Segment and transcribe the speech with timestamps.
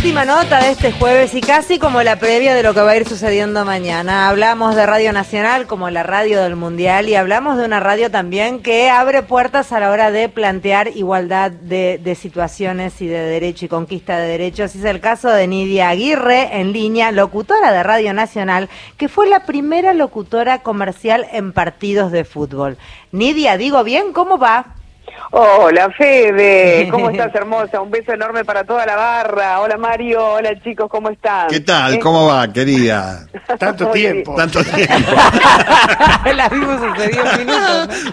[0.00, 2.96] última nota de este jueves y casi como la previa de lo que va a
[2.96, 4.30] ir sucediendo mañana.
[4.30, 8.62] Hablamos de Radio Nacional como la radio del Mundial y hablamos de una radio también
[8.62, 13.66] que abre puertas a la hora de plantear igualdad de, de situaciones y de derecho
[13.66, 14.74] y conquista de derechos.
[14.74, 19.44] Es el caso de Nidia Aguirre en línea, locutora de Radio Nacional, que fue la
[19.44, 22.78] primera locutora comercial en partidos de fútbol.
[23.12, 24.76] Nidia, digo bien, ¿cómo va?
[25.32, 27.80] Hola Fede, ¿cómo estás hermosa?
[27.80, 29.60] Un beso enorme para toda la barra.
[29.60, 31.48] Hola Mario, hola chicos, ¿cómo están?
[31.48, 32.00] ¿Qué tal?
[32.00, 33.26] ¿Cómo va, querida?
[33.58, 34.34] Tanto tiempo.
[34.34, 35.12] Tanto tiempo.
[36.34, 38.12] la vimos hace 10 minutos.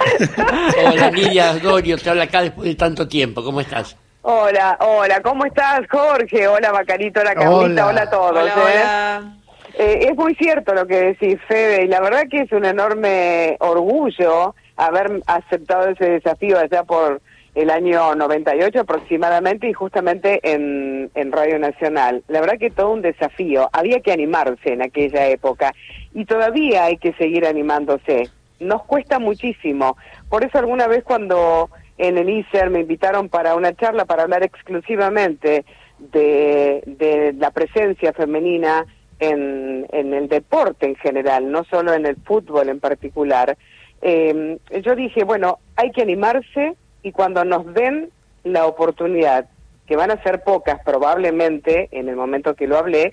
[0.85, 3.43] Hola, Nidia Dorio, te habla acá después de tanto tiempo.
[3.43, 3.97] ¿Cómo estás?
[4.21, 6.47] Hola, hola, ¿cómo estás Jorge?
[6.47, 7.87] Hola Macarito, hola Carlita, Hola.
[7.87, 8.47] hola, a todos.
[8.47, 9.37] ¿eh?
[9.79, 13.55] Eh, es muy cierto lo que decís, Fede, y la verdad que es un enorme
[13.59, 17.21] orgullo haber aceptado ese desafío allá por
[17.55, 22.23] el año 98 aproximadamente y justamente en, en Radio Nacional.
[22.27, 23.67] La verdad que todo un desafío.
[23.73, 25.73] Había que animarse en aquella época
[26.13, 28.29] y todavía hay que seguir animándose.
[28.59, 29.97] Nos cuesta muchísimo.
[30.29, 34.43] Por eso alguna vez cuando en el ISER me invitaron para una charla para hablar
[34.43, 35.65] exclusivamente
[35.97, 38.85] de, de la presencia femenina
[39.19, 43.57] en, en el deporte en general, no solo en el fútbol en particular,
[44.01, 48.09] eh, yo dije, bueno, hay que animarse y cuando nos den
[48.43, 49.47] la oportunidad,
[49.87, 53.11] que van a ser pocas probablemente en el momento que lo hablé,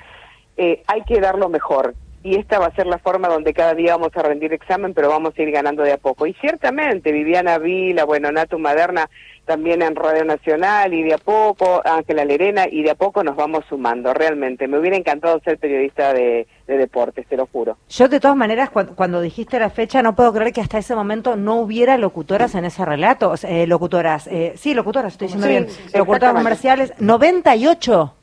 [0.56, 1.94] eh, hay que dar lo mejor.
[2.24, 5.10] Y esta va a ser la forma donde cada día vamos a rendir examen, pero
[5.10, 6.26] vamos a ir ganando de a poco.
[6.26, 9.10] Y ciertamente, Viviana Vila, bueno, Natu Maderna
[9.44, 13.36] también en Radio Nacional, y de a poco, Ángela Lerena, y de a poco nos
[13.36, 14.66] vamos sumando, realmente.
[14.66, 17.76] Me hubiera encantado ser periodista de, de deportes, te lo juro.
[17.90, 20.94] Yo de todas maneras, cuando, cuando dijiste la fecha, no puedo creer que hasta ese
[20.94, 23.34] momento no hubiera locutoras en ese relato.
[23.42, 25.66] Eh, locutoras, eh, sí, locutoras, estoy diciendo Sí, bien.
[25.92, 28.14] Locutoras comerciales, 98.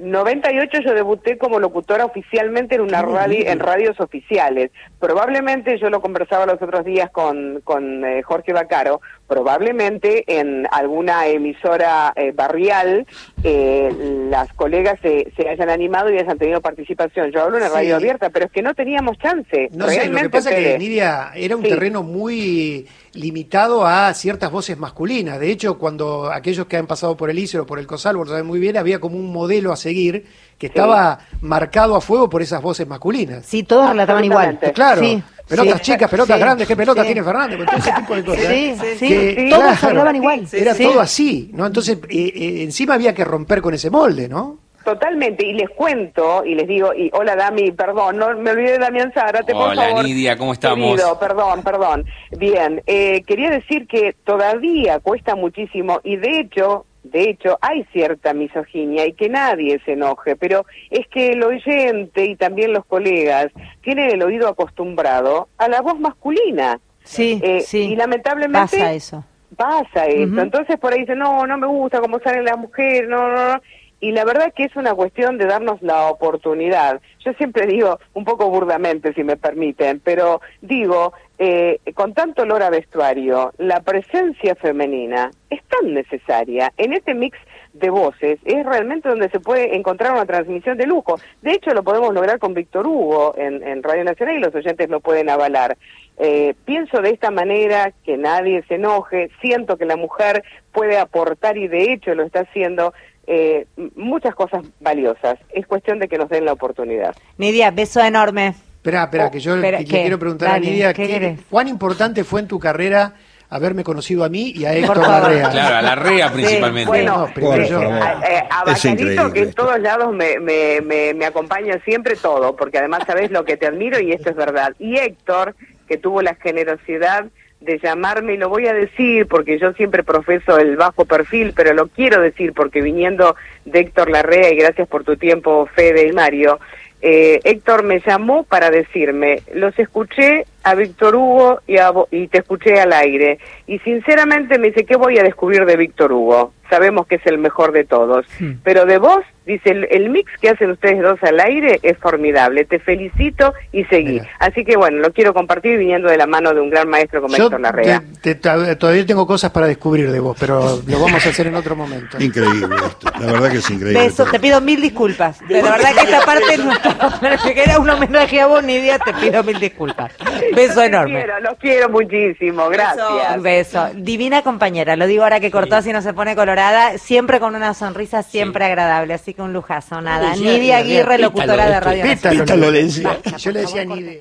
[0.00, 4.70] 98 yo debuté como locutora oficialmente en una radio, en radios oficiales.
[4.98, 11.28] Probablemente, yo lo conversaba los otros días con, con eh, Jorge Bacaro, probablemente en alguna
[11.28, 13.06] emisora eh, barrial
[13.44, 13.88] eh,
[14.28, 17.30] las colegas se, se hayan animado y hayan tenido participación.
[17.30, 17.70] Yo hablo en Sí.
[17.72, 19.68] radio abierta, pero es que no teníamos chance.
[19.72, 20.78] No sé, lo realmente, que pasa es que.
[20.78, 21.68] Nidia era un Sí.
[21.68, 25.38] terreno muy limitado a ciertas voces masculinas.
[25.38, 28.26] De hecho, cuando aquellos que han pasado por el ISER o por el COSAL, lo
[28.26, 30.26] saben muy bien, había como un modelo a seguir
[30.60, 33.46] que estaba marcado a fuego por esas voces masculinas.
[33.46, 34.58] Sí, todos relataban igual.
[34.74, 35.92] Claro, Sí, pelotas sí.
[35.92, 37.06] chicas, pelotas Sí, grandes, qué pelota sí.
[37.06, 38.44] tiene Fernández, con todo ese tipo de cosas.
[38.44, 39.48] Sí, sí, Que, sí.
[39.50, 40.46] Todos claro, hablaban igual.
[40.52, 40.84] Era Sí.
[40.84, 41.66] todo así, ¿no?
[41.66, 44.58] Entonces, eh, eh, encima había que romper con ese molde, ¿no?
[44.84, 48.78] Totalmente, y les cuento, y les digo, y hola Dami, perdón, no me olvidé de
[48.78, 50.04] Damián Zárate, por Hola, favor.
[50.04, 50.90] Nidia, ¿cómo estamos?
[50.96, 52.04] Querido, perdón, perdón.
[52.38, 58.32] Bien, eh, quería decir que todavía cuesta muchísimo, y de hecho, de hecho, hay cierta
[58.34, 63.48] misoginia y que nadie se enoje, pero es que el oyente y también los colegas
[63.82, 66.80] tienen el oído acostumbrado a la voz masculina.
[67.02, 67.92] Sí, Eh, sí.
[67.92, 69.24] Y lamentablemente Pasa eso.
[69.56, 70.04] pasa.
[70.06, 70.40] Ujú.
[70.40, 73.62] Entonces por ahí dicen, no, no me gusta cómo salen las mujeres, no, no, no.
[74.00, 77.00] Y la verdad que es una cuestión de darnos la oportunidad.
[77.24, 82.62] Yo siempre digo, un poco burdamente, si me permiten, pero digo, eh, con tanto olor
[82.62, 87.36] a vestuario, la presencia femenina es tan necesaria en este mix
[87.72, 91.20] de voces, es realmente donde se puede encontrar una transmisión de lujo.
[91.42, 94.88] De hecho, lo podemos lograr con Víctor Hugo en, en Radio Nacional y los oyentes
[94.88, 95.76] lo pueden avalar.
[96.18, 101.56] Eh, pienso de esta manera que nadie se enoje, siento que la mujer puede aportar
[101.56, 102.92] y de hecho lo está haciendo
[103.32, 105.38] eh, muchas cosas valiosas.
[105.54, 107.14] Es cuestión de que nos den la oportunidad.
[107.38, 108.48] Nidia, beso enorme.
[108.48, 111.36] Espera, espera, que yo espera, le quiero preguntar Dale, a Nidia, ¿qué ¿qué-?
[111.48, 113.14] ¿cuán importante fue en tu carrera
[113.48, 114.98] haberme conocido a mí y a Héctor.
[114.98, 115.50] Larrea?
[115.50, 116.86] Claro, a la REA principalmente.
[116.88, 117.80] Bueno, No, primero eh, yo.
[117.80, 121.78] a, eh, a Es Bacarito, increíble que en todos lados me, me, me, me acompaña
[121.84, 124.72] siempre todo, porque además sabes lo que te admiro y esto es verdad.
[124.80, 125.54] Y Héctor,
[125.86, 127.26] que tuvo la generosidad
[127.60, 131.74] de llamarme, y lo voy a decir porque yo siempre profeso el bajo perfil, pero
[131.74, 136.12] lo quiero decir porque viniendo de Héctor Larrea, y gracias por tu tiempo, Fede y
[136.12, 136.58] Mario,
[137.02, 142.38] eh, Héctor me llamó para decirme, los escuché a Víctor Hugo y, a y te
[142.38, 143.38] escuché al aire.
[143.66, 146.52] Y sinceramente me dice, ¿qué voy a descubrir de Víctor Hugo?
[146.68, 148.26] Sabemos que es el mejor de todos.
[148.62, 152.64] Pero de vos, dice, el, el mix que hacen ustedes dos al aire es formidable.
[152.64, 154.12] Te felicito y seguí.
[154.12, 154.28] Mira.
[154.38, 157.36] Así que bueno, lo quiero compartir viniendo de la mano de un gran maestro como
[157.36, 158.04] Yo Héctor Larrea.
[158.22, 161.56] te- te- todavía tengo cosas para descubrir de vos, pero lo vamos a hacer en
[161.56, 162.22] otro momento.
[162.22, 163.10] Increíble esto.
[163.18, 164.04] La verdad que es increíble.
[164.04, 165.40] Beso, te pido mil disculpas.
[165.48, 169.42] De la verdad que esta parte no era un homenaje a vos, Nidia, te pido
[169.42, 170.12] mil disculpas.
[170.54, 171.14] Beso Los enorme.
[171.14, 173.36] Quiero, los quiero muchísimo, gracias.
[173.36, 173.88] Un beso.
[173.94, 177.74] Divina compañera, lo digo ahora que cortó así no se pone colorada, siempre con una
[177.74, 180.34] sonrisa siempre agradable, así que un lujazo, nada.
[180.36, 181.80] Nidia Aguirre, locutora de.
[181.80, 182.40] Radio Nacional.
[182.40, 183.08] Pítalo le decía.
[183.08, 184.18] Basta, Yo le decía favor, ni de...